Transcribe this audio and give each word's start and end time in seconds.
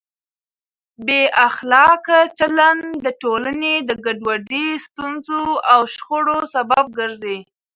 بې 1.05 1.21
اخلاقه 1.47 2.19
چلند 2.39 2.83
د 3.05 3.07
ټولنې 3.21 3.73
د 3.89 3.91
ګډوډۍ، 4.05 4.67
ستونزو 4.85 5.41
او 5.73 5.81
شخړو 5.93 6.39
سبب 6.53 6.85
ګرځي. 6.99 7.37